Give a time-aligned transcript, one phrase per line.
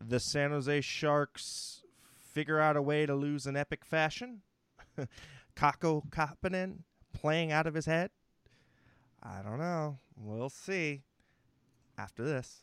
[0.00, 1.82] the San Jose Sharks
[2.18, 4.42] figure out a way to lose in epic fashion.
[5.56, 6.80] Kaapo Kahkonen
[7.12, 8.10] playing out of his head.
[9.22, 9.98] I don't know.
[10.16, 11.02] We'll see
[11.98, 12.62] after this.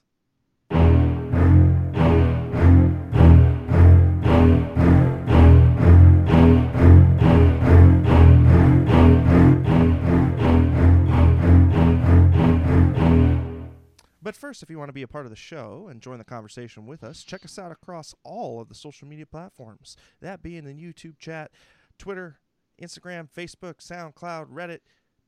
[14.34, 16.24] But first, if you want to be a part of the show and join the
[16.24, 19.96] conversation with us, check us out across all of the social media platforms.
[20.22, 21.52] That being the YouTube chat,
[22.00, 22.40] Twitter,
[22.82, 24.80] Instagram, Facebook, SoundCloud, Reddit,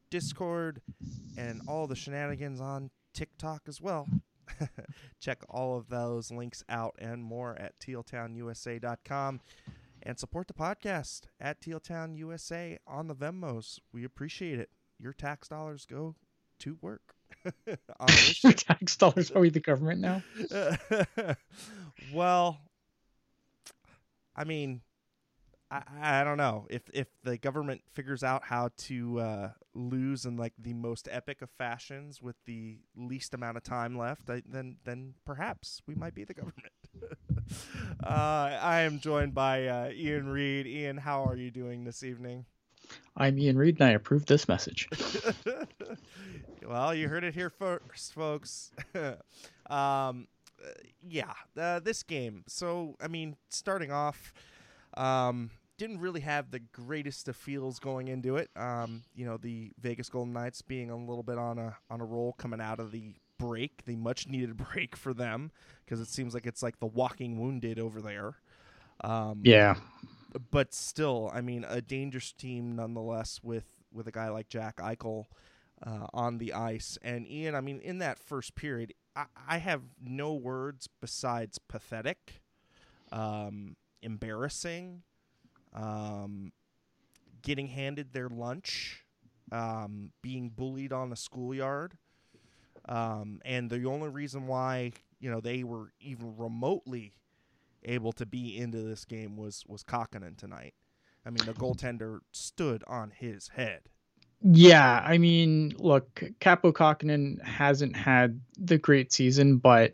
[0.09, 0.81] Discord,
[1.37, 4.07] and all the shenanigans on TikTok as well.
[5.19, 9.39] check all of those links out and more at tealtownusa.com
[10.01, 13.77] and support the podcast at tealtownusa on the Venmos.
[13.93, 14.71] We appreciate it.
[14.97, 16.15] Your tax dollars go
[16.57, 17.14] to work.
[17.99, 18.49] on this show.
[18.49, 20.23] Your tax dollars are we the government now?
[22.13, 22.59] well,
[24.35, 24.81] I mean,
[25.71, 30.37] I, I don't know if if the government figures out how to uh, lose in
[30.37, 34.77] like the most epic of fashions with the least amount of time left, I, then
[34.83, 36.73] then perhaps we might be the government.
[38.03, 40.67] uh, I am joined by uh, Ian Reed.
[40.67, 42.45] Ian, how are you doing this evening?
[43.17, 44.89] I'm Ian Reed, and I approve this message.
[46.67, 48.71] well, you heard it here first, folks.
[49.69, 50.27] um,
[51.07, 52.43] yeah, uh, this game.
[52.47, 54.33] So, I mean, starting off,
[54.95, 58.49] um, didn't really have the greatest of feels going into it.
[58.55, 62.05] Um, you know, the Vegas Golden Knights being a little bit on a on a
[62.05, 65.51] roll coming out of the break, the much needed break for them,
[65.83, 68.35] because it seems like it's like the walking wounded over there.
[69.01, 69.75] Um, yeah,
[70.51, 75.25] but still, I mean, a dangerous team nonetheless with with a guy like Jack Eichel
[75.85, 76.97] uh, on the ice.
[77.01, 82.41] And Ian, I mean, in that first period, I, I have no words besides pathetic,
[83.11, 85.03] um, embarrassing,
[85.73, 86.51] um,
[87.41, 89.05] getting handed their lunch,
[89.51, 91.97] um, being bullied on the schoolyard.
[92.87, 97.13] Um, and the only reason why you know they were even remotely
[97.85, 100.73] able to be into this game was was Kahkonen tonight.
[101.25, 103.81] I mean, the goaltender stood on his head.
[104.41, 109.93] Yeah, I mean, look, Kaapo Kahkonen hasn't had the great season, but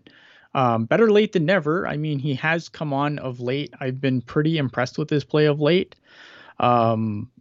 [0.53, 1.87] um, better late than never.
[1.87, 3.73] I mean, he has come on of late.
[3.79, 5.95] I've been pretty impressed with his play of late.
[6.59, 7.31] Um,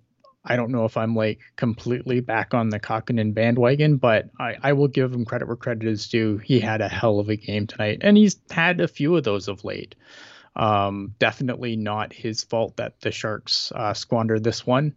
[0.45, 4.73] I don't know if I'm like completely back on the Kahkonen bandwagon, but I, I
[4.73, 6.39] will give him credit where credit is due.
[6.39, 9.49] He had a hell of a game tonight, and he's had a few of those
[9.49, 9.95] of late.
[10.57, 14.95] Um, definitely not his fault that the Sharks uh, squandered this one.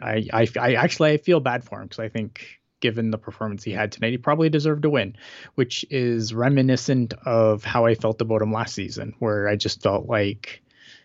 [0.00, 3.64] I, I, I actually I feel bad for him because I think given the performance
[3.64, 5.16] he had tonight, he probably deserved to win,
[5.54, 10.06] which is reminiscent of how I felt about him last season, where I just felt
[10.06, 10.62] like,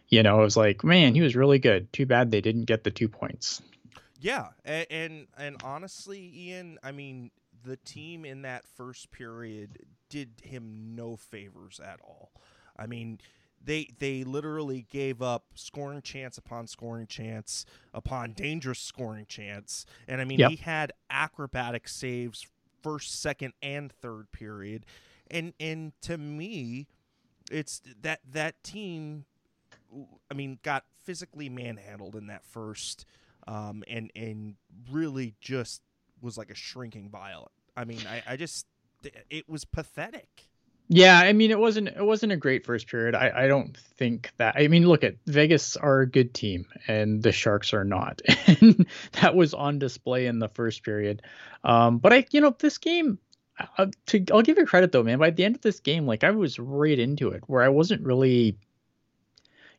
[0.10, 1.92] you know, it was like, man, he was really good.
[1.94, 3.62] Too bad they didn't get the two points.
[4.20, 7.32] Yeah, and and, and honestly, Ian, I mean,
[7.64, 9.80] the team in that first period
[10.10, 12.32] did him no favors at all.
[12.80, 13.20] I mean,
[13.64, 20.22] they they literally gave up scoring chance upon scoring chance upon dangerous scoring chance, and
[20.22, 20.52] I mean yep.
[20.52, 22.48] he had acrobatic saves
[22.82, 24.86] first, second, and third period,
[25.30, 26.88] and and to me,
[27.52, 29.26] it's that that team.
[30.30, 33.06] I mean, got physically manhandled in that first,
[33.48, 34.56] um, and and
[34.92, 35.82] really just
[36.22, 37.52] was like a shrinking violet.
[37.76, 38.68] I mean, I, I just
[39.30, 40.49] it was pathetic.
[40.92, 43.14] Yeah, I mean it wasn't it wasn't a great first period.
[43.14, 47.22] I, I don't think that I mean look at Vegas are a good team and
[47.22, 48.22] the Sharks are not.
[48.48, 51.22] And that was on display in the first period.
[51.64, 53.20] Um, but I you know this game
[53.78, 55.20] uh, to I'll give you credit though, man.
[55.20, 58.02] By the end of this game, like I was right into it where I wasn't
[58.04, 58.58] really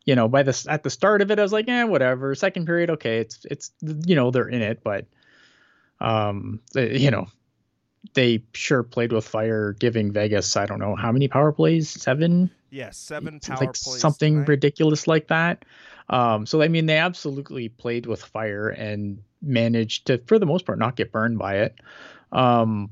[0.07, 2.67] you know, by the at the start of it I was like, "Eh, whatever." Second
[2.67, 5.07] period, okay, it's it's you know, they're in it, but
[6.01, 7.29] um you know,
[8.15, 12.51] they sure played with fire, giving Vegas I don't know how many power plays, seven.
[12.71, 14.01] Yeah, seven power like plays.
[14.01, 14.49] Something tonight.
[14.49, 15.65] ridiculous like that.
[16.09, 20.67] Um, so I mean, they absolutely played with fire and managed to, for the most
[20.67, 21.77] part, not get burned by it.
[22.33, 22.91] Um,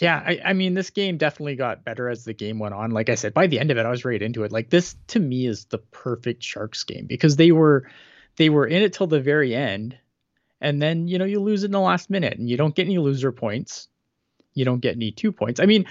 [0.00, 2.90] yeah, I, I mean, this game definitely got better as the game went on.
[2.90, 4.52] Like I said, by the end of it, I was right into it.
[4.52, 7.90] Like this, to me, is the perfect Sharks game because they were
[8.36, 9.98] they were in it till the very end,
[10.60, 12.86] and then you know you lose it in the last minute, and you don't get
[12.86, 13.88] any loser points
[14.54, 15.60] you don't get any two points.
[15.60, 15.86] I mean,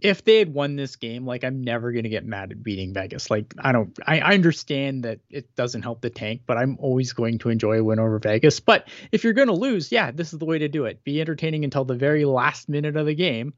[0.00, 3.30] if they had won this game, like I'm never gonna get mad at beating Vegas.
[3.30, 7.12] Like I don't, I, I understand that it doesn't help the tank, but I'm always
[7.12, 8.60] going to enjoy a win over Vegas.
[8.60, 11.02] But if you're gonna lose, yeah, this is the way to do it.
[11.02, 13.54] Be entertaining until the very last minute of the game,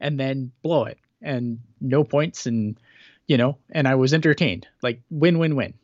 [0.00, 0.98] and then blow it.
[1.20, 2.78] and no points and
[3.26, 4.66] you know, and I was entertained.
[4.82, 5.74] Like win win win.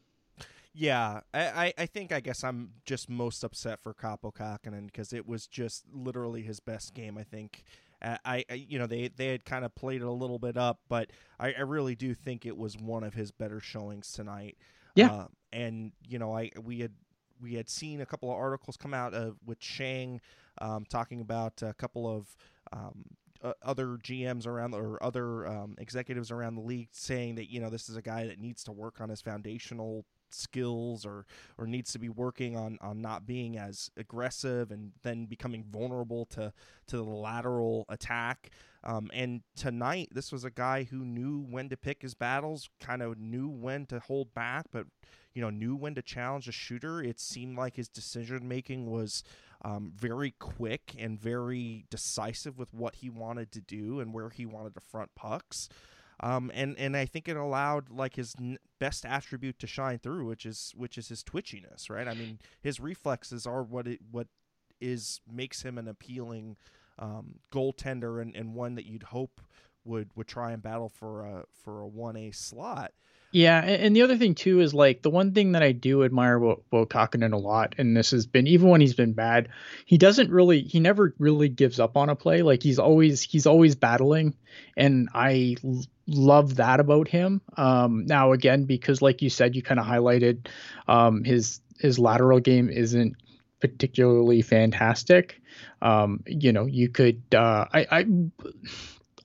[0.81, 5.27] Yeah, I, I think I guess I'm just most upset for Kaapo Kähkönen because it
[5.27, 7.19] was just literally his best game.
[7.19, 7.65] I think
[8.01, 10.79] I, I you know they they had kind of played it a little bit up,
[10.89, 11.11] but
[11.41, 14.57] I, I really do think it was one of his better showings tonight.
[14.95, 16.93] Yeah, uh, and you know I we had
[17.41, 20.21] we had seen a couple of articles come out uh, with Sheng
[20.59, 22.37] um, talking about a couple of
[22.73, 23.05] um,
[23.43, 27.69] uh, other GMs around or other um, executives around the league saying that you know
[27.69, 31.27] this is a guy that needs to work on his foundational skills or
[31.57, 36.25] or needs to be working on on not being as aggressive and then becoming vulnerable
[36.27, 36.53] to
[36.87, 38.51] to the lateral attack.
[38.85, 43.03] Um, and tonight this was a guy who knew when to pick his battles kind
[43.03, 44.87] of knew when to hold back but
[45.35, 47.03] you know knew when to challenge a shooter.
[47.03, 49.23] It seemed like his decision making was
[49.63, 54.47] um, very quick and very decisive with what he wanted to do and where he
[54.47, 55.69] wanted to front pucks
[56.21, 60.27] um, and and I think it allowed like his n- best attribute to shine through,
[60.27, 62.09] which is which is his twitchiness, right?
[62.09, 64.29] I mean, his reflexes are what it what
[64.81, 66.57] is makes him an appealing
[66.99, 69.41] um, goaltender and, and one that you'd hope
[69.85, 72.93] would would try and battle for a for a one A slot.
[73.31, 76.37] Yeah, and the other thing too is like the one thing that I do admire
[76.37, 79.51] about Kähkönen a lot, and this has been even when he's been bad,
[79.85, 82.41] he doesn't really, he never really gives up on a play.
[82.41, 84.35] Like he's always, he's always battling,
[84.79, 87.43] and I l- love that about him.
[87.55, 90.49] Um, now again, because like you said, you kind of highlighted
[90.87, 93.15] um, his his lateral game isn't
[93.61, 95.39] particularly fantastic.
[95.83, 98.07] Um, you know, you could, uh, I, I,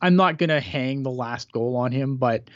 [0.01, 2.49] I'm not gonna hang the last goal on him, but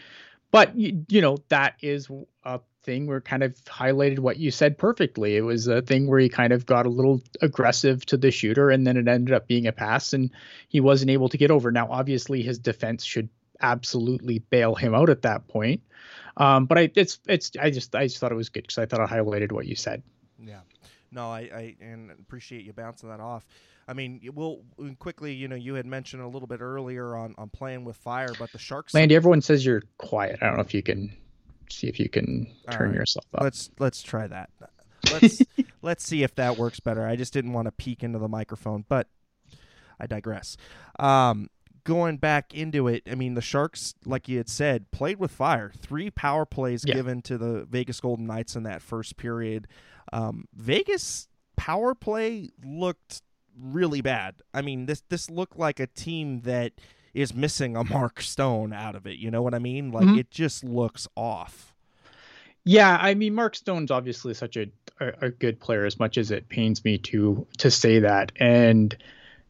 [0.57, 2.09] but you, you know that is
[2.43, 5.35] a thing where kind of highlighted what you said perfectly.
[5.35, 8.71] It was a thing where he kind of got a little aggressive to the shooter,
[8.71, 10.31] and then it ended up being a pass, and
[10.67, 11.71] he wasn't able to get over.
[11.71, 13.29] Now, obviously, his defense should
[13.61, 15.83] absolutely bail him out at that point.
[16.37, 18.87] Um, but I, it's, it's, I just, I just thought it was good because I
[18.87, 20.01] thought it highlighted what you said.
[20.43, 20.61] Yeah,
[21.11, 23.45] no, I, I, and appreciate you bouncing that off.
[23.87, 24.61] I mean, we'll
[24.99, 25.33] quickly.
[25.33, 28.51] You know, you had mentioned a little bit earlier on on playing with fire, but
[28.51, 28.93] the sharks.
[28.93, 30.39] Landy, everyone says you're quiet.
[30.41, 31.15] I don't know if you can
[31.69, 32.95] see if you can turn right.
[32.95, 33.43] yourself up.
[33.43, 34.49] Let's let's try that.
[35.11, 35.41] Let's
[35.81, 37.05] let's see if that works better.
[37.05, 39.07] I just didn't want to peek into the microphone, but
[39.99, 40.57] I digress.
[40.99, 41.49] Um,
[41.83, 45.71] going back into it, I mean, the Sharks, like you had said, played with fire.
[45.77, 46.95] Three power plays yeah.
[46.95, 49.67] given to the Vegas Golden Knights in that first period.
[50.13, 53.21] Um, Vegas power play looked
[53.59, 54.35] really bad.
[54.53, 56.73] I mean, this this looked like a team that
[57.13, 59.17] is missing a Mark Stone out of it.
[59.17, 59.91] You know what I mean?
[59.91, 60.19] Like mm-hmm.
[60.19, 61.73] it just looks off.
[62.63, 64.67] Yeah, I mean, Mark Stone's obviously such a,
[64.99, 65.85] a, a good player.
[65.85, 68.95] As much as it pains me to to say that, and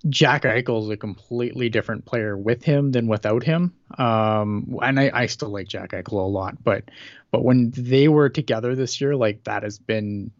[0.08, 3.74] Jack Eichel's a completely different player with him than without him.
[3.98, 6.86] Um, and I, I still like Jack Eichel a lot, but
[7.32, 10.32] but when they were together this year, like that has been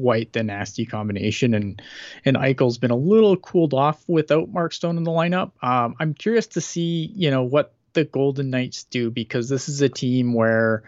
[0.00, 1.54] quite the nasty combination.
[1.54, 1.82] And
[2.24, 5.52] and Eichel's been a little cooled off without Mark Stone in the lineup.
[5.62, 9.80] Um, I'm curious to see, you know, what the Golden Knights do because this is
[9.80, 10.84] a team where,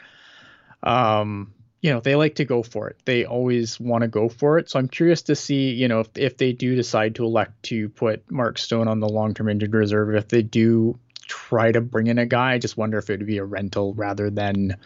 [0.82, 2.98] um, you know, they like to go for it.
[3.04, 4.70] They always want to go for it.
[4.70, 7.88] So I'm curious to see, you know, if if they do decide to elect to
[7.88, 12.18] put Mark Stone on the long-term injured reserve, if they do try to bring in
[12.18, 14.76] a guy, I just wonder if it would be a rental rather than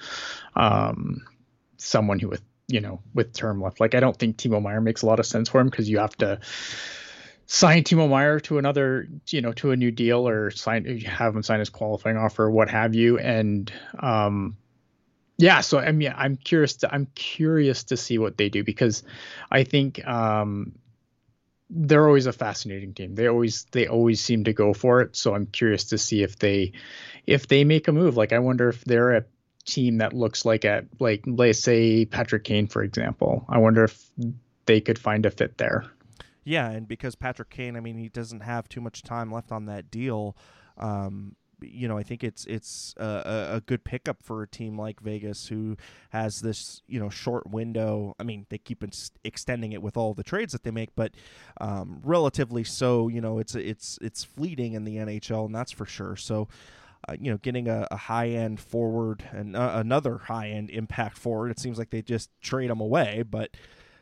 [0.54, 1.26] um,
[1.78, 3.80] someone who with you know, with term left.
[3.80, 5.99] Like I don't think Timo Meier makes a lot of sense for him because you
[5.99, 6.40] have to
[7.47, 11.42] sign Timo Meier to another, you know, to a new deal or sign have him
[11.42, 13.18] sign his qualifying offer what have you.
[13.18, 14.56] And um
[15.37, 19.02] yeah, so I mean I'm curious to I'm curious to see what they do because
[19.50, 20.73] I think um
[21.71, 23.14] they're always a fascinating team.
[23.14, 25.16] They always they always seem to go for it.
[25.16, 26.73] So I'm curious to see if they
[27.26, 28.16] if they make a move.
[28.16, 29.25] Like I wonder if they're a
[29.64, 33.44] team that looks like a like let's say Patrick Kane for example.
[33.49, 34.11] I wonder if
[34.66, 35.85] they could find a fit there.
[36.44, 39.66] Yeah, and because Patrick Kane, I mean, he doesn't have too much time left on
[39.66, 40.37] that deal.
[40.76, 45.00] Um, you know, I think it's it's a, a, good pickup for a team like
[45.00, 45.76] Vegas who
[46.11, 48.14] has this you know short window.
[48.18, 48.85] I mean, they keep
[49.25, 51.12] extending it with all the trades that they make, but
[51.61, 53.09] um, relatively so.
[53.09, 56.16] You know, it's it's it's fleeting in the NHL, and that's for sure.
[56.16, 56.49] So
[57.09, 61.19] uh, you know, getting a, a high end forward and uh, another high end impact
[61.19, 61.51] forward.
[61.51, 63.51] It seems like they just trade them away, but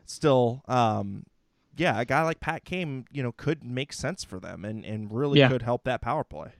[0.04, 1.24] still, um,
[1.76, 5.12] yeah, a guy like Pat Kane, you know, could make sense for them and, and
[5.12, 5.48] really yeah.
[5.48, 6.52] could help that power play.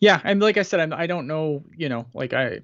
[0.00, 2.60] Yeah, and like I said, I'm, I don't know, you know, like I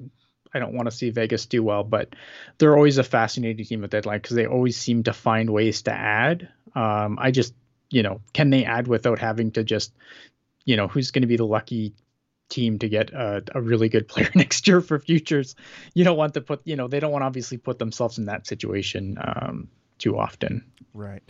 [0.53, 2.15] I don't want to see Vegas do well, but
[2.59, 5.93] they're always a fascinating team at deadline because they always seem to find ways to
[5.93, 6.49] add.
[6.75, 7.55] Um, I just,
[7.91, 9.93] you know, can they add without having to just,
[10.65, 11.95] you know, who's going to be the lucky
[12.49, 15.55] team to get a, a, really good player next year for futures.
[15.95, 18.27] You don't want to put, you know, they don't want to obviously put themselves in
[18.27, 20.65] that situation um, too often.
[20.95, 21.23] Right.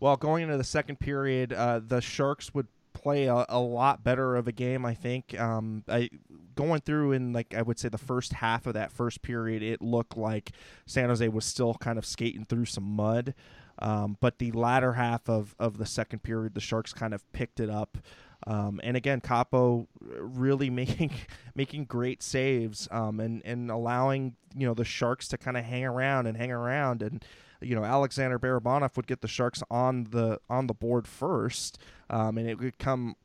[0.00, 4.36] Well, going into the second period, uh, the Sharks would play a, a, lot better
[4.36, 4.84] of a game.
[4.84, 5.38] I think.
[5.38, 6.10] Um, I
[6.54, 9.82] going through in like I would say the first half of that first period, it
[9.82, 10.52] looked like
[10.86, 13.34] San Jose was still kind of skating through some mud.
[13.78, 17.60] Um, but the latter half of, of the second period, the Sharks kind of picked
[17.60, 17.98] it up.
[18.46, 21.12] Um, and again, Kaapo really making
[21.54, 25.84] making great saves um, and and allowing you know the Sharks to kind of hang
[25.84, 27.02] around and hang around.
[27.02, 27.24] And
[27.60, 31.78] you know Alexander Barabanov would get the Sharks on the on the board first,
[32.10, 33.16] um, and it would come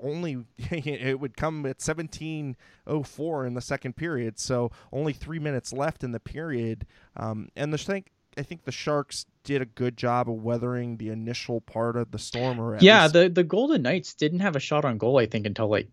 [0.00, 6.04] only it would come at 17:04 in the second period, so only three minutes left
[6.04, 8.04] in the period, um, and the thing
[8.36, 12.18] I think the Sharks did a good job of weathering the initial part of the
[12.18, 12.60] storm.
[12.60, 13.14] Or yeah, least...
[13.14, 15.18] the the Golden Knights didn't have a shot on goal.
[15.18, 15.88] I think until like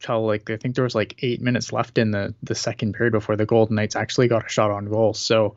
[0.00, 3.12] until like I think there was like eight minutes left in the the second period
[3.12, 5.14] before the Golden Knights actually got a shot on goal.
[5.14, 5.56] So,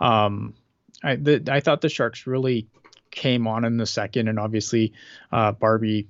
[0.00, 0.54] um,
[1.02, 2.68] I the, I thought the Sharks really
[3.10, 4.92] came on in the second, and obviously,
[5.32, 6.08] uh, Barbie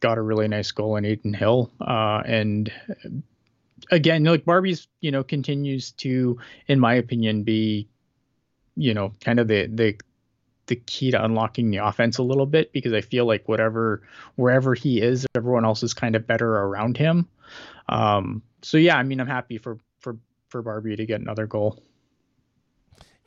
[0.00, 2.72] got a really nice goal in Adin Hill, uh, and
[3.90, 7.88] again, like Barbie's, you know, continues to, in my opinion, be
[8.78, 9.98] you know, kind of the the
[10.66, 14.02] the key to unlocking the offense a little bit because I feel like whatever
[14.36, 17.28] wherever he is, everyone else is kind of better around him.
[17.88, 20.16] Um, so yeah, I mean, I'm happy for for
[20.48, 21.82] for Barbie to get another goal.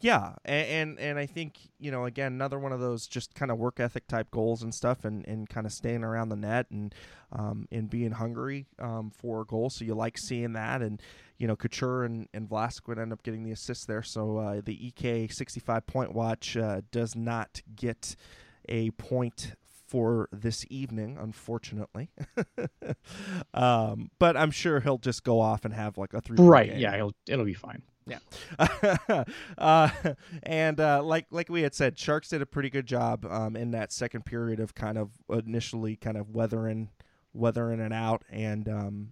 [0.02, 3.52] Yeah, and, and, and I think you know again another one of those just kind
[3.52, 6.68] of work ethic type goals and stuff, and, and kind of staying around the net
[6.72, 6.94] and
[7.32, 9.76] um, and being hungry um, for goals.
[9.76, 11.02] So you like seeing that, and
[11.38, 14.04] you know Couture and and Vlasic would end up getting the assist there.
[14.04, 18.16] So uh, the EK 65 point watch uh, does not get
[18.68, 19.54] a point
[19.92, 22.10] for this evening, unfortunately.
[23.54, 26.38] um, but I'm sure he'll just go off and have like a three.
[26.40, 26.70] Right.
[26.70, 26.80] Game.
[26.80, 26.96] Yeah.
[26.96, 27.84] It'll it'll be fine.
[28.08, 28.20] Yeah.
[29.58, 29.90] uh,
[30.44, 33.72] and uh, like like we had said, Sharks did a pretty good job um, in
[33.72, 36.90] that second period of kind of initially kind of weathering
[37.34, 39.10] weathering it out, and um,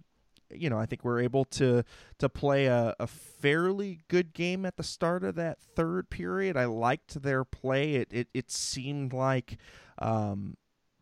[0.50, 1.84] you know I think we're able to
[2.18, 6.56] to play a, a fairly good game at the start of that third period.
[6.56, 7.94] I liked their play.
[7.94, 9.58] It it, it seemed like.
[9.98, 10.56] Um,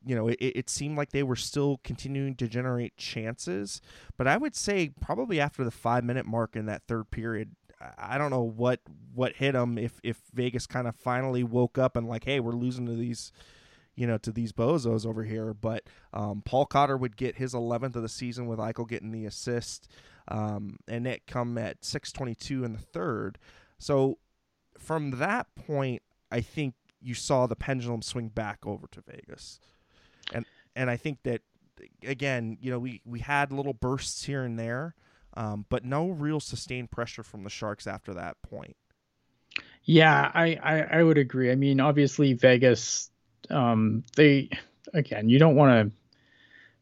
[0.04, 3.82] you know, it, it seemed like they were still continuing to generate chances.
[4.16, 7.56] But I would say probably after the five minute mark in that third period,
[7.96, 8.80] I don't know what
[9.14, 12.52] what hit them if if Vegas kind of finally woke up and like, hey, we're
[12.52, 13.32] losing to these,
[13.94, 15.54] you know, to these bozos over here.
[15.54, 19.26] But um, Paul Cotter would get his 11th of the season with Eichel getting the
[19.26, 19.88] assist,
[20.28, 23.38] um, and it come at 6:22 in the third.
[23.78, 24.18] So
[24.78, 29.60] from that point, I think you saw the pendulum swing back over to Vegas,
[30.32, 30.44] and
[30.74, 31.42] and I think that
[32.04, 34.94] again, you know, we we had little bursts here and there.
[35.38, 38.76] Um, but no real sustained pressure from the Sharks after that point.
[39.84, 41.52] Yeah, I, I, I would agree.
[41.52, 43.08] I mean, obviously Vegas,
[43.48, 44.50] um, they
[44.92, 45.96] again, you don't want to.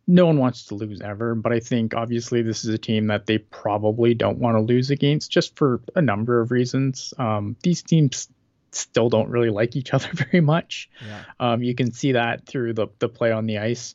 [0.08, 3.26] No one wants to lose ever, but I think obviously this is a team that
[3.26, 7.12] they probably don't want to lose against, just for a number of reasons.
[7.18, 8.28] Um, these teams
[8.70, 10.88] still don't really like each other very much.
[11.04, 11.24] Yeah.
[11.40, 13.94] Um, you can see that through the the play on the ice.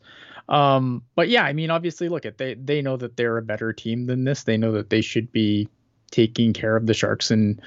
[0.51, 3.71] Um, but yeah, I mean, obviously, look at they they know that they're a better
[3.71, 4.43] team than this.
[4.43, 5.69] They know that they should be
[6.11, 7.61] taking care of the Sharks, and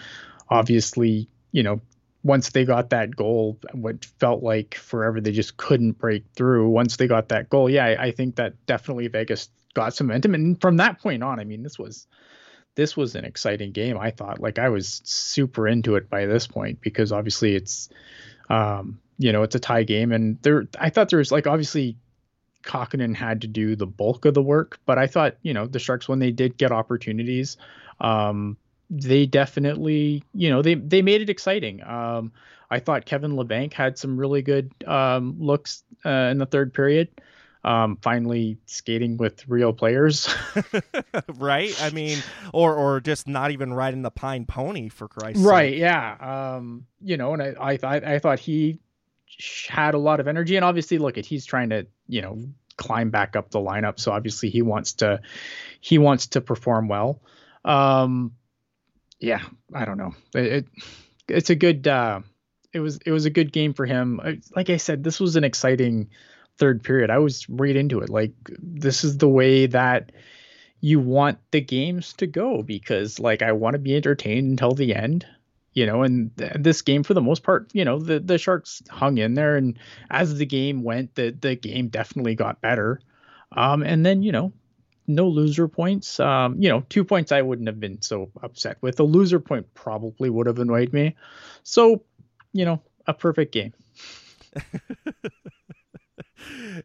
[0.50, 1.80] obviously, you know,
[2.22, 6.68] once they got that goal, what felt like forever, they just couldn't break through.
[6.68, 10.34] Once they got that goal, yeah, I, I think that definitely Vegas got some momentum,
[10.34, 12.06] and from that point on, I mean, this was
[12.74, 13.96] this was an exciting game.
[13.96, 17.88] I thought, like, I was super into it by this point because obviously it's,
[18.50, 21.96] um, you know, it's a tie game, and there, I thought there was like obviously
[22.64, 24.78] Kahkonen had to do the bulk of the work.
[24.87, 27.56] But I thought, you know, the Sharks when they did get opportunities,
[28.00, 28.56] um,
[28.90, 31.83] they definitely, you know, they they made it exciting.
[31.83, 32.33] Um,
[32.71, 37.09] I thought Kevin Labanc had some really good um, looks uh, in the third period.
[37.62, 40.28] Um, finally skating with real players.
[41.37, 41.75] right?
[41.83, 42.18] I mean,
[42.52, 45.80] or or just not even riding the pine pony for Christ's right, sake.
[45.80, 46.56] yeah.
[46.56, 48.80] Um, you know, and I I I thought he
[49.68, 52.38] had a lot of energy and obviously look at he's trying to you know
[52.76, 54.00] climb back up the lineup.
[54.00, 55.20] So obviously he wants to
[55.80, 57.20] he wants to perform well.
[57.64, 58.32] Um
[59.20, 59.42] yeah
[59.73, 60.14] i don't know.
[60.34, 60.66] It, it
[61.28, 62.20] it's a good uh
[62.73, 64.20] it was it was a good game for him.
[64.54, 66.11] Like i said this was an exciting
[66.58, 67.11] third period.
[67.11, 68.11] I was right into it.
[68.11, 70.12] Like this is the way that
[70.80, 74.94] you want the games to go because like i want to be entertained until the
[74.94, 75.26] end
[75.74, 78.82] you know, and th- this game for the most part, you know, the the Sharks
[78.90, 79.78] hung in there, and
[80.10, 83.00] as the game went, the the game definitely got better.
[83.52, 84.52] Um, and then you know,
[85.06, 86.18] no loser points.
[86.20, 88.98] Um, you know, two points I wouldn't have been so upset with.
[89.00, 91.16] A loser point probably would have annoyed me.
[91.62, 92.02] So,
[92.52, 93.72] you know, a perfect game.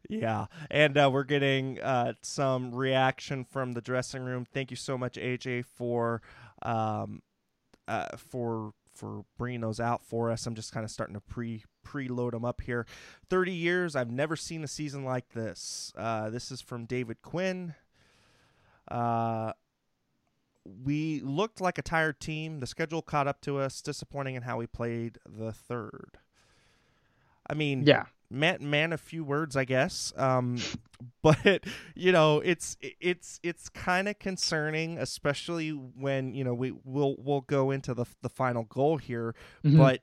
[0.09, 4.45] yeah, and uh, we're getting uh, some reaction from the dressing room.
[4.51, 6.21] Thank you so much, AJ, for
[6.63, 7.21] um,
[7.87, 10.45] uh, for for bringing those out for us.
[10.45, 12.85] I'm just kind of starting to pre preload them up here.
[13.29, 15.93] 30 years, I've never seen a season like this.
[15.97, 17.73] Uh, this is from David Quinn.
[18.89, 19.53] Uh,
[20.85, 22.59] we looked like a tired team.
[22.59, 23.81] The schedule caught up to us.
[23.81, 26.19] Disappointing in how we played the third.
[27.49, 30.13] I mean, yeah, man, man, a few words, I guess.
[30.17, 30.57] Um,
[31.21, 31.63] but
[31.95, 37.41] you know, it's it's it's kind of concerning, especially when you know we will we'll
[37.41, 39.77] go into the the final goal here, mm-hmm.
[39.77, 40.01] but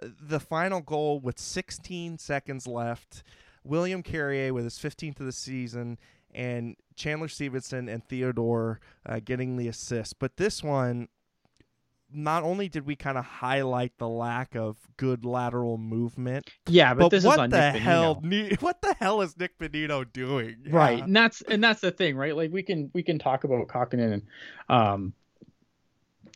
[0.00, 3.22] the final goal with 16 seconds left,
[3.64, 5.98] William Carrier with his 15th of the season,
[6.32, 10.18] and Chandler Stephenson and Theodore uh, getting the assist.
[10.18, 11.08] But this one,
[12.12, 17.00] not only did we kind of highlight the lack of good lateral movement, yeah, but,
[17.00, 18.22] but this what is on the Nick hell?
[18.60, 20.56] What the hell is Nick Bonino doing?
[20.68, 22.34] Right, and that's and that's the thing, right?
[22.34, 24.22] Like we can we can talk about Kahkonen and
[24.68, 25.12] um,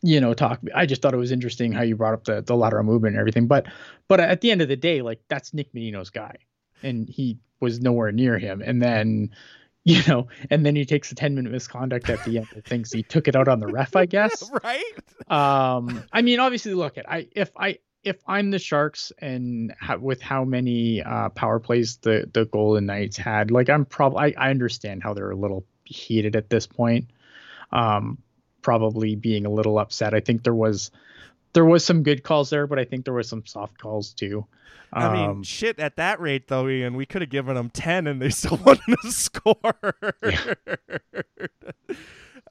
[0.03, 0.61] you know, talk.
[0.75, 3.21] I just thought it was interesting how you brought up the the lateral movement and
[3.21, 3.67] everything, but
[4.09, 6.37] but at the end of the day, like that's Nick Bonino's guy,
[6.83, 9.31] and he was nowhere near him, and then
[9.85, 12.93] you know, and then he takes a 10 minute misconduct at the end and thinks
[12.93, 14.49] he took it out on the ref, I guess.
[14.63, 14.95] right.
[15.29, 19.97] Um, I mean, obviously, look at I if I if I'm the Sharks and ha-
[19.97, 24.47] with how many uh, power plays the the Golden Knights had, like I'm probably I,
[24.47, 27.11] I understand how they're a little heated at this point.
[27.73, 28.19] Um,
[28.61, 30.15] probably being a little upset.
[30.15, 30.93] I think there was
[31.53, 34.47] there was some good calls there, but I think there was some soft calls too.
[34.93, 35.79] I mean, um, shit.
[35.79, 38.99] At that rate, though, Ian, we could have given them ten, and they still wouldn't
[39.03, 40.15] have scored.
[40.23, 40.55] Yeah.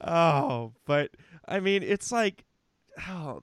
[0.00, 1.10] oh, but
[1.46, 2.44] I mean, it's like,
[3.08, 3.42] oh,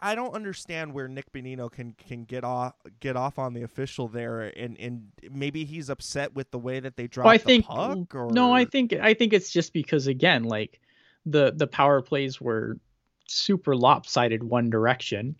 [0.00, 4.08] I don't understand where Nick Bonino can can get off get off on the official
[4.08, 7.66] there, and and maybe he's upset with the way that they dropped well, I think,
[7.66, 8.14] puck.
[8.14, 8.30] Or...
[8.30, 10.80] No, I think I think it's just because again, like
[11.26, 12.78] the the power plays were
[13.26, 15.36] super lopsided one direction.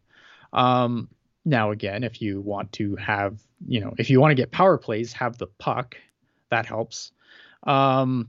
[0.52, 1.08] Um,
[1.44, 4.78] now, again, if you want to have, you know, if you want to get power
[4.78, 5.96] plays, have the puck.
[6.50, 7.12] That helps.
[7.64, 8.28] Um,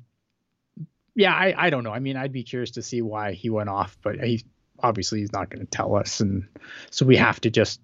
[1.15, 1.93] yeah, I, I don't know.
[1.93, 4.43] I mean, I'd be curious to see why he went off, but he
[4.79, 6.47] obviously he's not going to tell us, and
[6.91, 7.79] so we have to just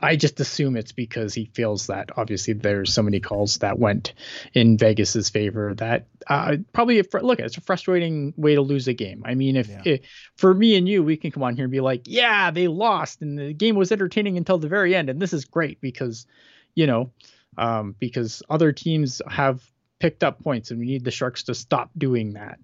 [0.00, 4.14] I just assume it's because he feels that obviously there's so many calls that went
[4.52, 8.88] in Vegas's favor that uh, probably a fr- look it's a frustrating way to lose
[8.88, 9.22] a game.
[9.24, 9.82] I mean, if, yeah.
[9.84, 10.00] if,
[10.36, 13.22] for me and you, we can come on here and be like, yeah, they lost
[13.22, 16.26] and the game was entertaining until the very end, and this is great because,
[16.74, 17.12] you know,
[17.58, 19.62] um, because other teams have
[19.98, 22.58] picked up points and we need the Sharks to stop doing that.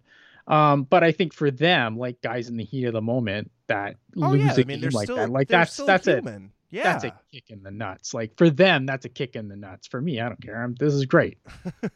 [0.48, 3.96] Um, but I think for them, like guys in the heat of the moment, that
[4.16, 4.54] oh, lose yeah.
[4.56, 6.44] a I mean, game like still, that, like that's that's human.
[6.46, 6.82] it yeah.
[6.84, 8.12] That's a kick in the nuts.
[8.12, 9.86] Like for them, that's a kick in the nuts.
[9.86, 10.62] For me, I don't care.
[10.62, 11.38] I'm, this is great.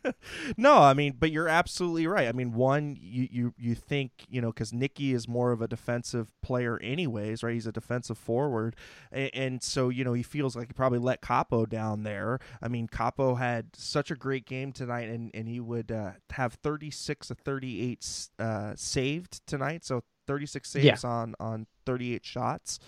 [0.56, 2.26] no, I mean, but you're absolutely right.
[2.26, 5.68] I mean, one, you you you think you know because Nicky is more of a
[5.68, 7.52] defensive player, anyways, right?
[7.52, 8.74] He's a defensive forward,
[9.10, 12.38] and, and, so you know he feels like he probably let Kaapo down there.
[12.62, 16.54] I mean, Kaapo had such a great game tonight, and and he would uh, have
[16.54, 21.10] 36 to 38 uh, saved tonight, so 36 saves yeah.
[21.10, 22.78] on on 38 shots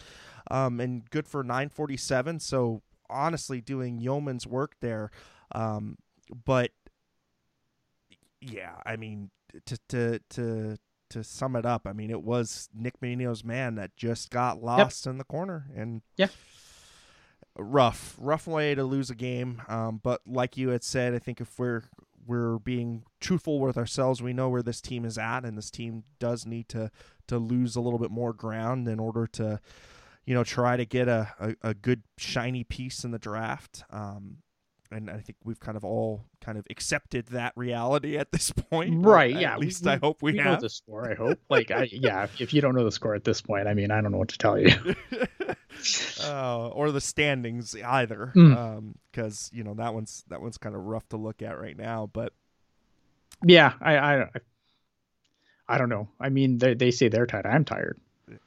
[0.50, 2.40] um, and good for 947.
[2.40, 5.10] So honestly, doing yeoman's work there.
[5.52, 5.98] Um,
[6.44, 6.70] but
[8.40, 9.30] yeah, I mean,
[9.66, 10.76] to to to
[11.10, 15.06] to sum it up, I mean, it was Nick Bonino's man that just got lost
[15.06, 15.12] yep.
[15.12, 16.28] in the corner, and yeah,
[17.56, 19.62] rough, rough way to lose a game.
[19.68, 21.84] Um, but like you had said, I think if we're
[22.26, 26.04] we're being truthful with ourselves, we know where this team is at, and this team
[26.18, 26.90] does need to
[27.28, 29.60] to lose a little bit more ground in order to
[30.26, 33.84] you know, try to get a, a, a good shiny piece in the draft.
[33.90, 34.38] Um,
[34.90, 39.04] and I think we've kind of all kind of accepted that reality at this point.
[39.04, 39.34] Right.
[39.34, 39.54] Yeah.
[39.54, 41.10] At least we, I hope we, we have know the score.
[41.10, 41.38] I hope.
[41.50, 42.24] Like, I, yeah.
[42.24, 44.18] If, if, you don't know the score at this point, I mean, I don't know
[44.18, 44.70] what to tell you.
[46.24, 48.56] uh, or the standings either, because mm.
[48.56, 48.94] um,
[49.52, 52.08] you know that one's that one's kind of rough to look at right now.
[52.12, 52.32] But
[53.44, 54.28] yeah, I I I
[55.78, 56.08] don't know.
[56.20, 57.46] I mean, they they say they're tired.
[57.46, 57.98] I'm tired.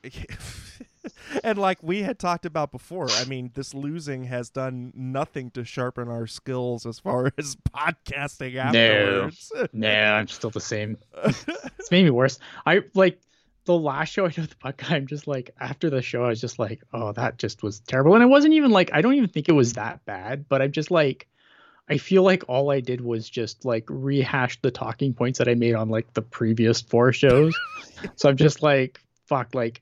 [1.44, 5.64] and like we had talked about before, I mean, this losing has done nothing to
[5.64, 9.52] sharpen our skills as far as podcasting afterwards.
[9.56, 10.98] No, no I'm still the same.
[11.24, 12.40] it's made me worse.
[12.66, 13.20] I like
[13.66, 14.96] the last show I did with the puck guy.
[14.96, 18.14] I'm just like after the show, I was just like, oh, that just was terrible.
[18.14, 20.72] And it wasn't even like I don't even think it was that bad, but I'm
[20.72, 21.28] just like,
[21.90, 25.56] I feel like all I did was just like rehash the talking points that I
[25.56, 27.58] made on like the previous four shows.
[28.16, 29.82] so I'm just like, fuck, like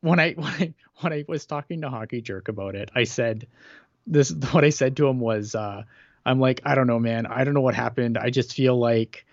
[0.00, 3.46] when I when I when I was talking to Hockey Jerk about it, I said
[4.06, 5.82] this what I said to him was uh
[6.26, 7.26] I'm like, I don't know, man.
[7.26, 8.16] I don't know what happened.
[8.16, 9.26] I just feel like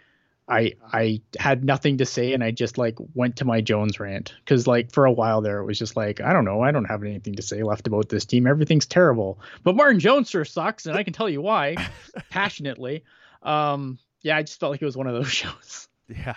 [0.48, 4.34] I I had nothing to say and I just like went to my Jones rant.
[4.40, 6.86] Because like for a while there it was just like I don't know I don't
[6.86, 8.48] have anything to say left about this team.
[8.48, 9.40] Everything's terrible.
[9.64, 11.76] But Martin Jones sure sucks and I can tell you why
[12.30, 13.04] passionately.
[13.44, 15.88] Um yeah I just felt like it was one of those shows.
[16.08, 16.36] Yeah.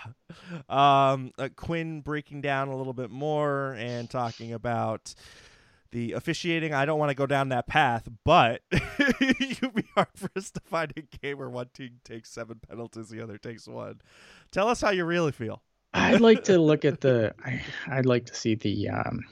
[0.68, 5.14] Um uh, Quinn breaking down a little bit more and talking about
[5.94, 8.62] the officiating, I don't want to go down that path, but
[9.20, 13.22] you'd be hard us to find a game where one team takes seven penalties, the
[13.22, 14.00] other takes one.
[14.50, 15.62] Tell us how you really feel.
[15.94, 17.33] I'd like to look at the.
[17.44, 18.88] I, I'd like to see the.
[18.88, 19.24] Um,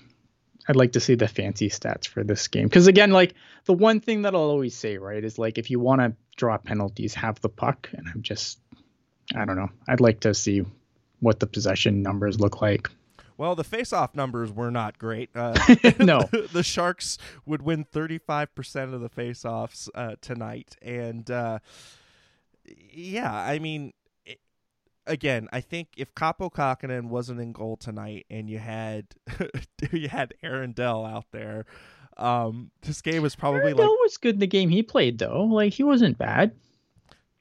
[0.68, 3.98] I'd like to see the fancy stats for this game because again, like the one
[3.98, 7.40] thing that I'll always say, right, is like if you want to draw penalties, have
[7.40, 8.60] the puck, and I'm just,
[9.34, 9.70] I don't know.
[9.88, 10.62] I'd like to see
[11.18, 12.88] what the possession numbers look like.
[13.36, 15.30] Well, the face-off numbers were not great.
[15.34, 15.58] Uh,
[15.98, 16.20] no,
[16.52, 21.58] the Sharks would win 35% of the face-offs uh, tonight, and uh,
[22.64, 23.92] yeah, I mean,
[24.24, 24.38] it,
[25.06, 29.06] again, I think if Kaapo Kahkonen wasn't in goal tonight, and you had
[29.92, 31.66] you had Aaron Dell out there,
[32.16, 35.18] um, this game was probably Aaron like Dell was good in the game he played
[35.18, 35.44] though.
[35.44, 36.52] Like he wasn't bad.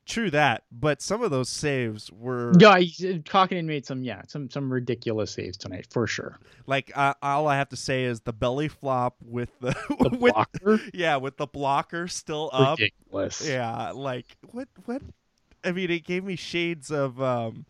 [0.08, 2.78] True that, but some of those saves were yeah.
[2.78, 6.40] Kahkonen made some yeah some some ridiculous saves tonight for sure.
[6.66, 10.34] Like uh, all I have to say is the belly flop with the, the with,
[10.34, 10.82] blocker.
[10.94, 12.80] Yeah, with the blocker still up.
[12.80, 13.48] Ridiculous.
[13.48, 15.04] Yeah, like what what?
[15.64, 17.66] I mean, it gave me shades of um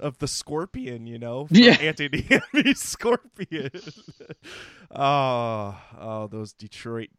[0.00, 2.26] of the Scorpion, you know, yeah, Anthony
[2.74, 3.70] Scorpion.
[4.90, 7.10] oh, oh, those Detroit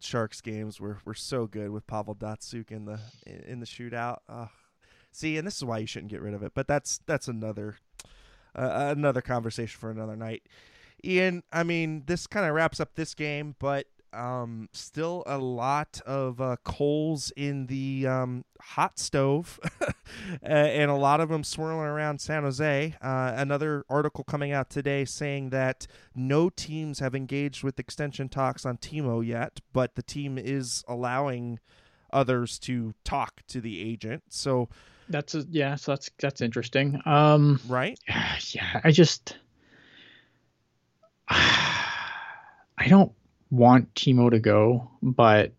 [0.00, 4.18] Sharks games were, were so good with Pavel Datsyuk in the in the shootout.
[4.28, 4.46] Uh,
[5.12, 6.52] see, and this is why you shouldn't get rid of it.
[6.54, 7.76] But that's that's another
[8.54, 10.42] uh, another conversation for another night.
[11.04, 16.00] Ian, I mean, this kind of wraps up this game, but um, still a lot
[16.06, 19.58] of uh, coals in the um, hot stove,
[20.42, 22.94] and a lot of them swirling around San Jose.
[23.00, 28.64] Uh, another article coming out today saying that no teams have engaged with extension talks
[28.66, 31.58] on Timo yet, but the team is allowing
[32.12, 34.22] others to talk to the agent.
[34.28, 34.68] So
[35.08, 37.00] that's a, yeah, so that's that's interesting.
[37.04, 37.98] Um, right?
[38.52, 39.36] Yeah, I just
[41.28, 43.12] I don't
[43.50, 45.52] want Timo to go, but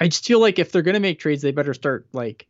[0.00, 2.46] I just feel like if they're gonna make trades, they better start like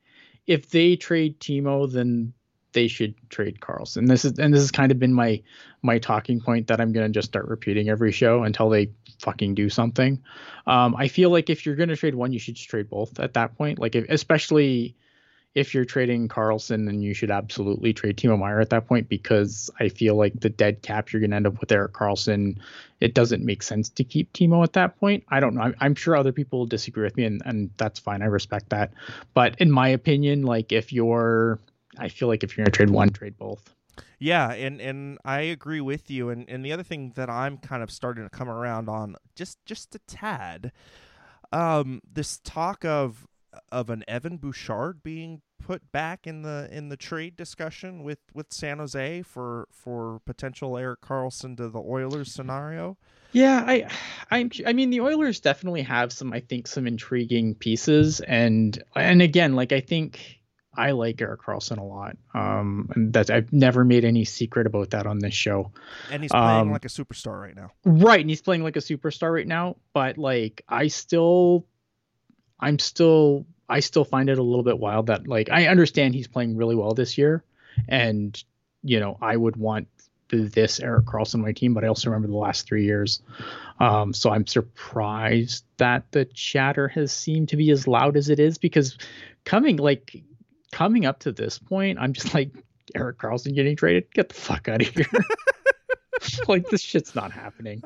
[0.46, 2.32] if they trade Timo, then
[2.72, 4.06] they should trade Karlsson.
[4.06, 5.42] This is and this has kind of been my
[5.82, 9.70] my talking point that I'm gonna just start repeating every show until they fucking do
[9.70, 10.22] something.
[10.66, 13.34] Um, I feel like if you're gonna trade one, you should just trade both at
[13.34, 13.78] that point.
[13.78, 14.94] Like if, especially
[15.56, 19.70] if you're trading Karlsson, then you should absolutely trade Timo Meier at that point because
[19.80, 22.58] I feel like the dead cap you're going to end up with Erik Karlsson,
[23.00, 25.24] It doesn't make sense to keep Timo at that point.
[25.30, 25.62] I don't know.
[25.62, 28.20] I'm, I'm sure other people will disagree with me, and, and that's fine.
[28.20, 28.92] I respect that.
[29.32, 31.58] But in my opinion, like if you're,
[31.98, 33.74] I feel like if you're going to trade one, trade both.
[34.18, 36.28] Yeah, and and I agree with you.
[36.28, 39.64] And and the other thing that I'm kind of starting to come around on just
[39.64, 40.72] just a tad,
[41.50, 43.26] um, this talk of
[43.72, 48.52] of an Evan Bouchard being put back in the in the trade discussion with with
[48.52, 52.96] San Jose for for potential Erik Karlsson to the Oilers scenario?
[53.33, 53.88] Yeah, I
[54.31, 59.20] I I mean the Oilers definitely have some I think some intriguing pieces and and
[59.20, 60.40] again like I think
[60.72, 62.16] I like Erik Karlsson a lot.
[62.33, 65.72] Um and that I've never made any secret about that on this show.
[66.12, 67.72] And he's playing um, like a superstar right now.
[67.85, 71.66] Right, and he's playing like a superstar right now, but like I still
[72.61, 76.29] I'm still I still find it a little bit wild that like I understand he's
[76.29, 77.44] playing really well this year,
[77.88, 78.42] and
[78.83, 79.88] you know I would want
[80.29, 83.22] this Erik Karlsson on my team, but I also remember the last three years.
[83.79, 88.40] Um, so I'm surprised that the chatter has seemed to be as loud as it
[88.40, 88.98] is because
[89.44, 90.24] coming like
[90.72, 92.50] coming up to this point, I'm just like
[92.94, 94.12] Erik Karlsson getting traded.
[94.12, 95.07] Get the fuck out of here.
[96.48, 97.83] like this shit's not happening.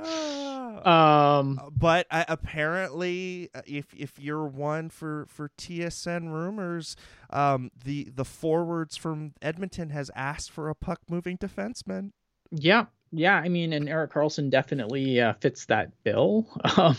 [0.87, 6.97] Um, uh, but uh, apparently, uh, if if you're one for for TSN rumors,
[7.31, 12.12] um, the the forwards from Edmonton has asked for a puck moving defenseman.
[12.51, 16.47] Yeah, yeah, I mean, and Erik Karlsson definitely uh, fits that bill.
[16.77, 16.97] Um,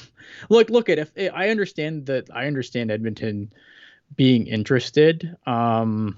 [0.50, 3.52] look, look at if I understand that I understand Edmonton
[4.16, 5.36] being interested.
[5.46, 6.18] Um,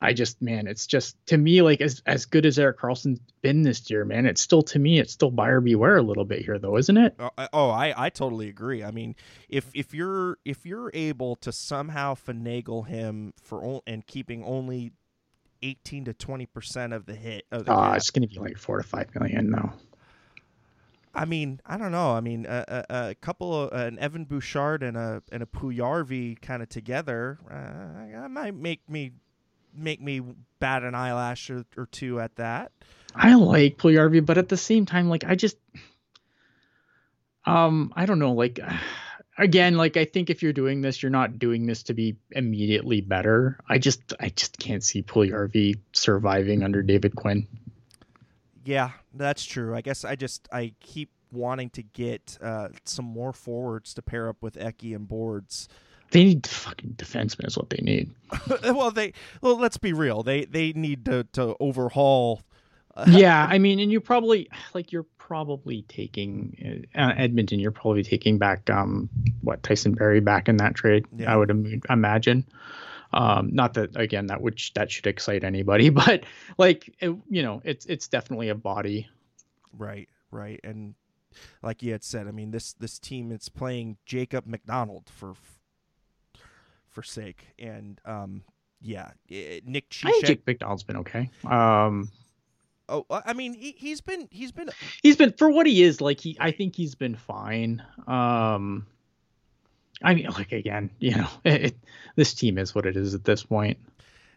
[0.00, 3.62] I just, man, it's just to me like as as good as Erik Karlsson's been
[3.62, 4.26] this year, man.
[4.26, 7.16] It's still to me, it's still buyer beware a little bit here, though, isn't it?
[7.18, 8.84] Oh, I- oh, I, I totally agree.
[8.84, 9.16] I mean,
[9.48, 14.92] if if you're if you're able to somehow finagle him for and keeping only
[15.62, 18.56] eighteen to twenty percent of the hit of the Uh, it's going to be like
[18.56, 19.72] four to five million though.
[21.12, 22.12] I mean, I don't know.
[22.12, 26.40] I mean, a, a, a couple of an Evan Bouchard and a and a Puljujärvi
[26.40, 29.10] kind of together, uh, that might make me
[29.78, 30.22] make me
[30.58, 32.72] bat an eyelash or, or two at that.
[33.14, 35.56] I like Puljujärvi, but at the same time, like I just,
[37.44, 38.32] um, I don't know.
[38.32, 38.60] Like,
[39.38, 43.00] again, like I think if you're doing this, you're not doing this to be immediately
[43.00, 43.58] better.
[43.68, 47.46] I just, I just can't see Puljujärvi surviving under David Quinn.
[48.64, 49.74] Yeah, that's true.
[49.74, 54.28] I guess I just I keep wanting to get uh, some more forwards to pair
[54.28, 55.68] up with Eki and Boards.
[56.10, 58.10] They need fucking defensemen is what they need.
[58.62, 60.22] well, they well, let's be real.
[60.22, 62.42] They they need to to overhaul.
[62.96, 67.60] Uh, yeah, I mean, and you probably like you're probably taking uh, Edmonton.
[67.60, 69.10] You're probably taking back um
[69.42, 71.04] what Tyson Barrie back in that trade.
[71.16, 71.32] Yeah.
[71.32, 72.46] I would im- imagine.
[73.12, 76.24] Um, not that again that would that should excite anybody, but
[76.56, 79.08] like it, you know, it's it's definitely a body.
[79.76, 80.94] Right, right, and
[81.62, 85.34] like you had said, I mean this this team is playing Jacob MacDonald for
[86.98, 88.42] for sake, and um
[88.80, 90.26] yeah, eh, Nick I think.
[90.26, 91.30] Jake MacDonald's been okay.
[91.44, 92.10] Um,
[92.88, 94.70] Oh, I mean he, he's been he's been
[95.02, 96.00] he's been for what he is.
[96.00, 97.82] Like he, I think he's been fine.
[98.06, 98.86] Um,
[100.02, 101.76] I mean, like again, you know, it,
[102.16, 103.78] this team is what it is at this point.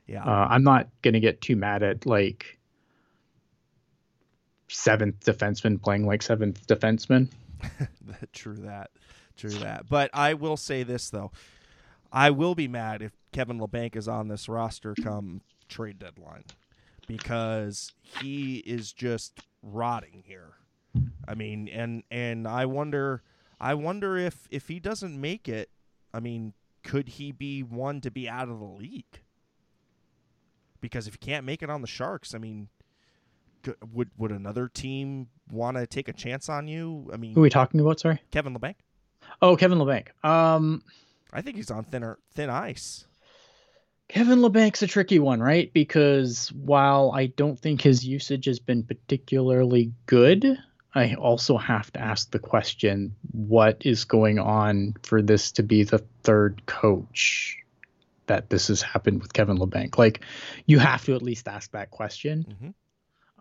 [0.06, 2.60] yeah Uh, I'm not gonna get too mad at like
[4.68, 7.30] seventh defenseman playing like seventh defenseman.
[8.34, 8.92] true that,
[9.38, 9.88] true that.
[9.88, 11.32] But I will say this though,
[12.12, 16.44] I will be mad if Kevin Labanc is on this roster come trade deadline
[17.08, 20.54] because he is just rotting here.
[21.28, 23.24] I mean, and and I wonder,
[23.60, 25.70] I wonder if if he doesn't make it,
[26.14, 29.22] I mean, could he be one to be out of the league?
[30.82, 32.68] Because if you can't make it on the Sharks, I mean,
[33.64, 37.10] could, would would another team want to take a chance on you?
[37.14, 38.00] I mean, Who are we talking about?
[38.00, 38.22] Sorry.
[38.32, 38.76] Kevin Labanc.
[39.42, 40.08] Oh, Kevin Labanc.
[40.26, 40.82] Um,
[41.34, 43.06] I think he's on thinner thin ice.
[44.08, 45.72] Kevin Labanc's a tricky one, right?
[45.72, 50.58] Because while I don't think his usage has been particularly good,
[50.94, 55.84] I also have to ask the question what is going on for this to be
[55.84, 57.58] the third coach
[58.28, 59.98] that this has happened with Kevin Labanc?
[59.98, 60.22] Like,
[60.66, 62.46] you have to at least ask that question.
[62.62, 62.74] Mhm.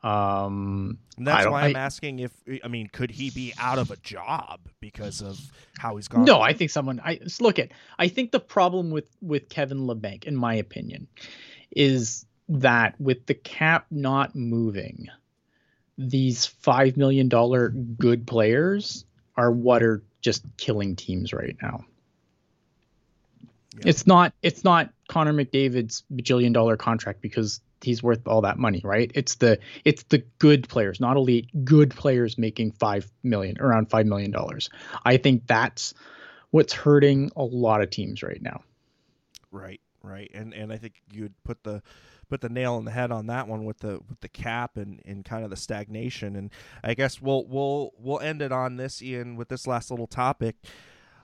[0.03, 2.33] Um, that's why I'm I- asking if
[2.65, 5.39] I mean, could he be out of a job because of
[5.79, 6.25] how he's gone?
[6.25, 7.01] No, I think someone.
[7.05, 7.71] I s- look at.
[7.99, 11.07] I think the problem with with Kevin Labanc, in my opinion,
[11.71, 15.09] is that with the cap not moving,
[15.99, 19.05] these five million dollar good players
[19.37, 21.85] are what are just killing teams right now.
[23.77, 23.83] Yeah.
[23.87, 24.33] It's not.
[24.43, 29.11] It's not Connor McDavid's bajillion dollar contract because he's worth all that money, right?
[29.15, 34.07] It's the it's the good players, not elite, good players making five million, around five
[34.07, 34.69] million dollars.
[35.05, 35.95] I think that's
[36.51, 38.63] what's hurting a lot of teams right now.
[39.51, 41.83] Right, right, and and I think you'd put the
[42.29, 45.03] put the nail in the head on that one with the with the cap and,
[45.05, 46.37] and kind of the stagnation.
[46.37, 46.51] And
[46.83, 50.57] I guess we'll we'll we'll end it on this, Ian, with this last little topic.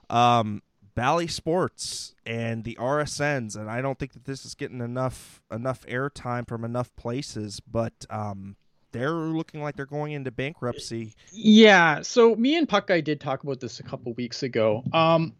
[0.09, 0.61] Um,
[0.97, 5.85] Bally Sports and the RSNs, and I don't think that this is getting enough enough
[5.85, 8.55] airtime from enough places, but um,
[8.93, 11.13] they're looking like they're going into bankruptcy.
[11.31, 12.01] Yeah.
[12.01, 14.83] So me and Puck Guy did talk about this a couple weeks ago.
[14.91, 15.33] Um,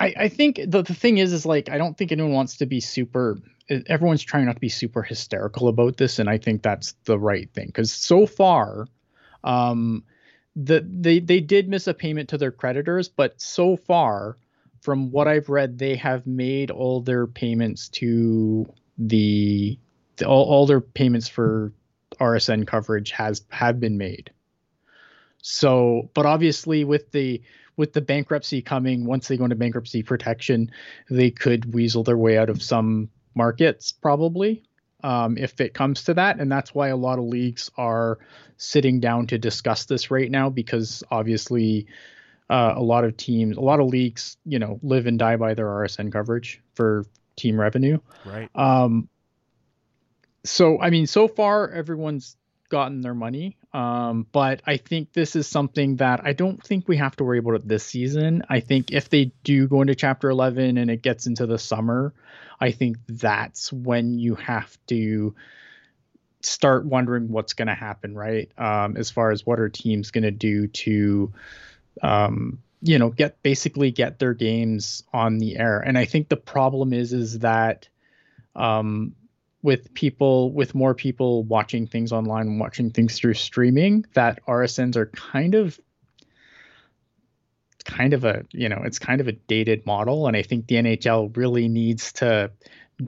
[0.00, 2.64] I, I think the, the thing is, is like, I don't think anyone wants to
[2.64, 6.18] be super, everyone's trying not to be super hysterical about this.
[6.18, 7.72] And I think that's the right thing.
[7.72, 8.86] Cause so far,
[9.44, 10.02] um,
[10.56, 14.38] the, they, they did miss a payment to their creditors, but so far
[14.88, 18.64] from what I've read, they have made all their payments to
[18.96, 19.78] the,
[20.16, 21.74] the all, all their payments for
[22.18, 24.30] RSN coverage has have been made.
[25.42, 27.42] So, but obviously with the
[27.76, 30.70] with the bankruptcy coming, once they go into bankruptcy protection,
[31.10, 34.62] they could weasel their way out of some markets probably
[35.04, 38.20] um, if it comes to that, and that's why a lot of leagues are
[38.56, 41.88] sitting down to discuss this right now because obviously
[42.50, 45.54] uh, a lot of teams, a lot of leagues, you know, live and die by
[45.54, 47.04] their RSN coverage for
[47.36, 47.98] team revenue.
[48.24, 48.48] Right.
[48.54, 49.08] Um,
[50.44, 52.36] so I mean, so far everyone's
[52.68, 53.56] gotten their money.
[53.72, 57.38] Um, but I think this is something that I don't think we have to worry
[57.38, 58.42] about it this season.
[58.48, 62.14] I think if they do go into Chapter 11 and it gets into the summer,
[62.60, 65.34] I think that's when you have to
[66.42, 68.50] start wondering what's going to happen, right?
[68.56, 71.32] Um, as far as what are teams going to do to,
[72.02, 75.80] um, you know, get basically get their games on the air.
[75.80, 77.88] And I think the problem is is that
[78.54, 79.14] um,
[79.62, 85.06] with people with more people watching things online watching things through streaming that rsns are
[85.06, 85.78] kind of
[87.84, 90.76] kind of a you know it's kind of a dated model and i think the
[90.76, 92.50] nhl really needs to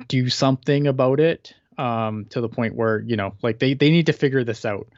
[0.08, 4.06] do something about it um, to the point where you know like they, they need
[4.06, 4.88] to figure this out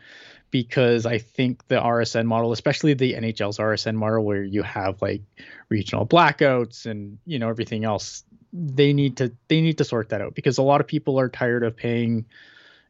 [0.53, 5.23] because i think the rsn model especially the nhl's rsn model where you have like
[5.69, 10.21] regional blackouts and you know everything else they need to they need to sort that
[10.21, 12.27] out because a lot of people are tired of paying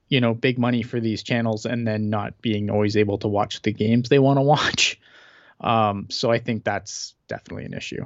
[0.08, 3.62] you know big money for these channels and then not being always able to watch
[3.62, 5.00] the games they want to watch
[5.60, 8.04] um, so i think that's definitely an issue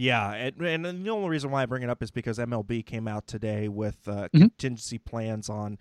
[0.00, 3.06] yeah, and, and, the only reason why I bring it up is because MLB came
[3.06, 4.38] out today with uh, mm-hmm.
[4.38, 5.76] contingency plans on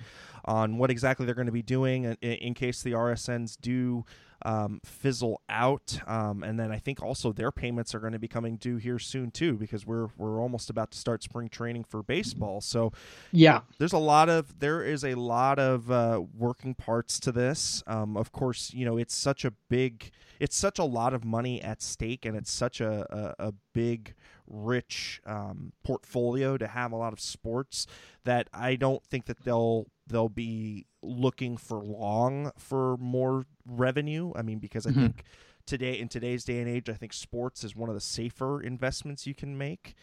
[0.49, 4.03] on what exactly they're going to be doing in, in case the RSNs do
[4.43, 5.99] um, fizzle out.
[6.07, 8.97] Um, and then I think also their payments are going to be coming due here
[8.97, 12.61] soon too, because we're we're almost about to start spring training for baseball.
[12.61, 12.91] So
[13.31, 17.83] yeah, there's a lot of there is a lot of uh, working parts to this.
[17.85, 20.09] Um, of course, you know it's such a big,
[20.39, 24.15] it's such a lot of money at stake, and it's such a a, a big
[24.49, 27.85] rich um, portfolio to have a lot of sports
[28.25, 34.31] that I don't think that they'll they'll be looking for long for more revenue.
[34.35, 35.01] I mean, because I mm-hmm.
[35.01, 35.23] think
[35.65, 39.27] today in today's day and age, I think sports is one of the safer investments
[39.27, 39.95] you can make.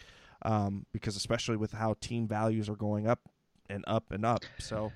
[0.42, 3.20] Um, because especially with how team values are going up
[3.70, 4.92] and up and up, so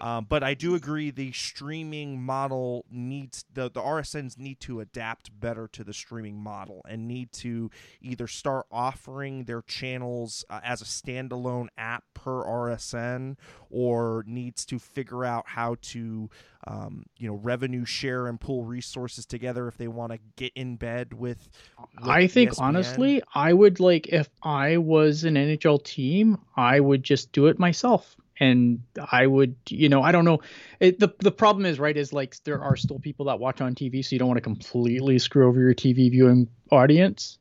[0.00, 5.38] um, but I do agree the streaming model needs the, the RSNs need to adapt
[5.38, 10.82] better to the streaming model and need to either start offering their channels uh, as
[10.82, 13.36] a standalone app per RSN
[13.70, 16.28] or needs to figure out how to
[16.66, 20.76] um, you know revenue share and pull resources together if they want to get in
[20.76, 22.62] bed with, with I think ESPN.
[22.62, 27.58] honestly I would like if I was an NHL team I would just do it
[27.58, 30.40] myself and I would, you know, I don't know.
[30.80, 33.74] It, the the problem is right is like there are still people that watch on
[33.74, 37.38] TV, so you don't want to completely screw over your TV viewing audience.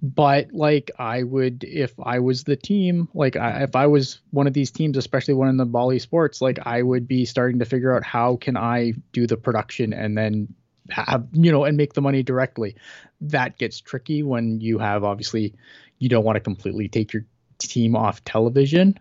[0.00, 4.46] But like I would, if I was the team, like I, if I was one
[4.46, 7.64] of these teams, especially one in the Bally Sports, like I would be starting to
[7.64, 10.54] figure out how can I do the production and then
[10.90, 12.76] have you know and make the money directly.
[13.20, 15.54] That gets tricky when you have obviously
[15.98, 17.24] you don't want to completely take your
[17.58, 18.98] team off television,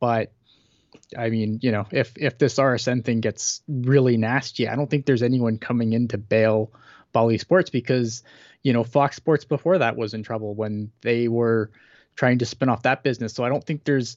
[0.00, 0.32] but
[1.16, 5.06] I mean, you know, if if this RSN thing gets really nasty, I don't think
[5.06, 6.72] there's anyone coming in to bail
[7.12, 8.22] Bally Sports because,
[8.62, 11.70] you know, Fox Sports before that was in trouble when they were
[12.14, 13.32] trying to spin off that business.
[13.32, 14.16] So I don't think there's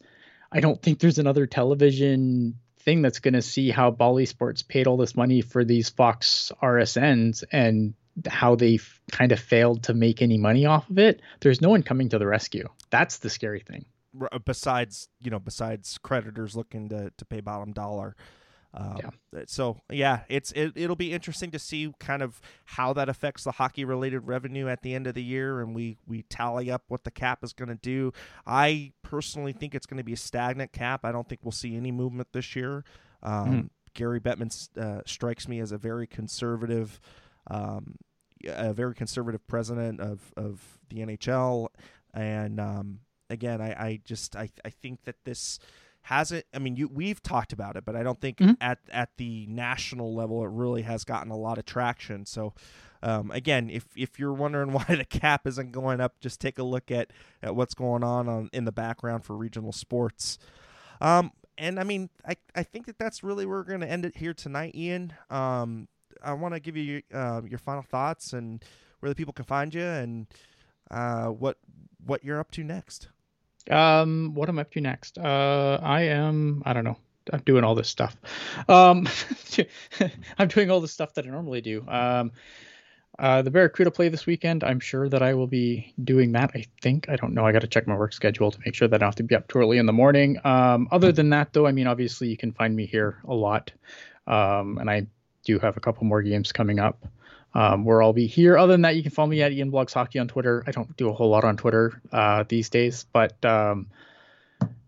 [0.52, 4.88] I don't think there's another television thing that's going to see how Bally Sports paid
[4.88, 7.94] all this money for these Fox RSNs and
[8.28, 8.80] how they
[9.12, 11.22] kind of failed to make any money off of it.
[11.40, 12.68] There's no one coming to the rescue.
[12.90, 13.86] That's the scary thing.
[14.20, 18.16] Uh, besides you know besides creditors looking to, to pay bottom dollar
[18.74, 19.00] um,
[19.34, 19.42] yeah.
[19.48, 23.54] so yeah it's it, it'll be interesting to see kind of how that affects the
[23.54, 27.06] hockey related revenue at the end of the year and we we tally up what
[27.06, 28.12] the cap is going to do.
[28.46, 31.06] I personally think it's going to be a stagnant cap.
[31.06, 32.84] I don't think we'll see any movement this year.
[33.24, 37.00] Um, mm gary bettman uh, strikes me as a very conservative
[37.48, 37.96] um,
[38.46, 41.68] a very conservative president of, of the nhl
[42.14, 43.00] and um,
[43.32, 45.60] again, I, I just I, I think that this
[46.04, 48.54] hasn't I mean you we've talked about it, but I don't think mm-hmm.
[48.60, 52.26] at at the national level it really has gotten a lot of traction.
[52.26, 52.54] So
[53.04, 56.64] um, again, if if you're wondering why the cap isn't going up, just take a
[56.64, 60.38] look at, at what's going on, on in the background for regional sports.
[61.00, 64.06] Um, and I mean, I, I think that that's really where we're going to end
[64.06, 65.14] it here tonight, Ian.
[65.30, 65.88] Um,
[66.24, 68.64] I want to give you uh, your final thoughts and
[69.00, 70.28] where the people can find you and
[70.90, 71.58] uh, what
[72.04, 73.10] what you're up to next.
[73.70, 75.18] Um, what am I up to next?
[75.18, 76.64] Uh, I am.
[76.66, 76.98] I don't know.
[77.32, 78.16] I'm doing all this stuff.
[78.68, 79.08] Um,
[80.40, 81.86] I'm doing all the stuff that I normally do.
[81.88, 82.32] Um,
[83.20, 84.64] uh, the Barracuda play this weekend.
[84.64, 86.52] I'm sure that I will be doing that.
[86.56, 87.08] I think.
[87.10, 87.46] I don't know.
[87.46, 89.24] I got to check my work schedule to make sure that I don't have to
[89.24, 90.40] be up too early in the morning.
[90.44, 93.72] Um, other than that, though, I mean, obviously you can find me here a lot,
[94.26, 95.06] um, and I
[95.44, 97.06] do have a couple more games coming up
[97.54, 98.58] um, where I'll be here.
[98.58, 100.64] Other than that, you can follow me at Ian Blogs Hockey on Twitter.
[100.66, 103.88] I don't do a whole lot on Twitter uh, these days, but um,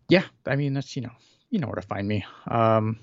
[0.09, 1.11] yeah, I mean that's you know
[1.49, 2.25] you know where to find me.
[2.47, 2.99] Um,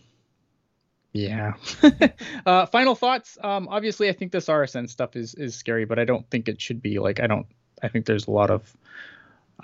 [1.13, 1.55] Yeah.
[2.47, 3.37] uh, final thoughts.
[3.43, 6.61] Um, obviously, I think this RSN stuff is is scary, but I don't think it
[6.61, 7.47] should be like I don't.
[7.83, 8.77] I think there's a lot of.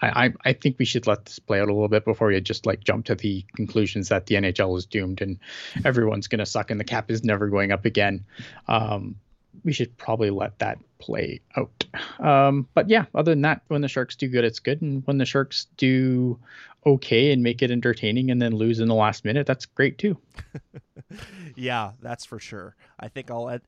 [0.02, 2.66] I, I, think we should let this play out a little bit before we just
[2.66, 5.38] like jump to the conclusions that the NHL is doomed and
[5.86, 8.26] everyone's gonna suck and the cap is never going up again.
[8.68, 9.16] Um,
[9.64, 11.84] we should probably let that play out.
[12.20, 15.18] Um, but yeah, other than that, when the Sharks do good, it's good, and when
[15.18, 16.38] the Sharks do
[16.84, 20.16] okay and make it entertaining and then lose in the last minute, that's great too.
[21.56, 22.76] yeah, that's for sure.
[22.98, 23.58] I think I'll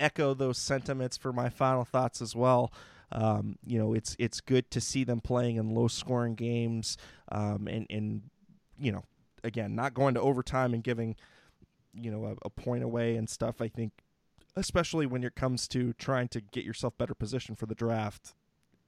[0.00, 2.72] echo those sentiments for my final thoughts as well.
[3.10, 6.98] Um, you know, it's it's good to see them playing in low scoring games,
[7.32, 8.22] um, and and
[8.78, 9.04] you know,
[9.42, 11.16] again, not going to overtime and giving
[11.94, 13.62] you know a, a point away and stuff.
[13.62, 13.92] I think,
[14.58, 18.34] especially when it comes to trying to get yourself better position for the draft,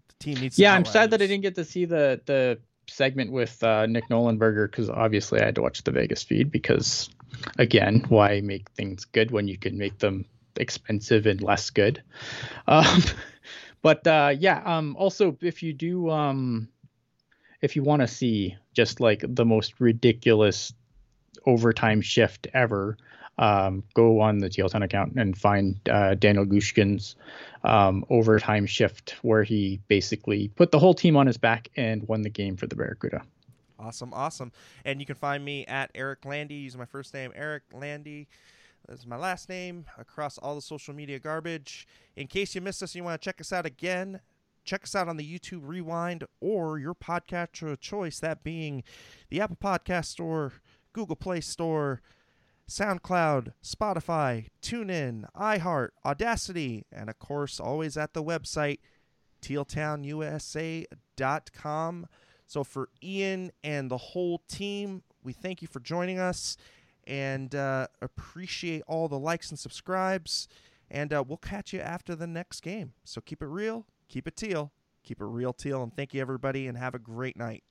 [0.08, 0.58] the team needs.
[0.58, 2.58] Yeah, I'm sad that I didn't get to see the the
[2.90, 7.08] segment with uh, Nick Nollenberger because obviously I had to watch the Vegas feed because,
[7.58, 12.02] again, why make things good when you can make them expensive and less good?
[12.66, 13.02] Um,
[13.82, 16.68] but uh, yeah, um, also if you do, um,
[17.62, 20.72] if you want to see just like the most ridiculous
[21.46, 22.96] overtime shift ever,
[23.40, 27.16] um, go on the TL10 account and find uh, Daniel Gushchin's
[27.64, 32.20] um, overtime shift where he basically put the whole team on his back and won
[32.22, 33.22] the game for the Barracuda.
[33.78, 34.52] Awesome, awesome.
[34.84, 36.54] And you can find me at Eric Landy.
[36.56, 38.28] Use my first name, Eric Landy.
[38.86, 41.88] That's my last name across all the social media garbage.
[42.16, 44.20] In case you missed us and you want to check us out again,
[44.64, 48.82] check us out on the YouTube Rewind or your podcast of choice, that being
[49.30, 50.52] the Apple Podcast Store,
[50.92, 52.02] Google Play Store,
[52.70, 58.78] SoundCloud, Spotify, TuneIn, iHeart, Audacy, and of course, always at the website,
[59.42, 62.06] tealtownusa.com.
[62.46, 66.56] So for Ian and the whole team, we thank you for joining us
[67.08, 70.46] and uh, appreciate all the likes and subscribes.
[70.88, 72.92] And uh, we'll catch you after the next game.
[73.04, 74.70] So keep it real, keep it teal,
[75.02, 77.64] keep it real teal, and thank you everybody, and have a great night.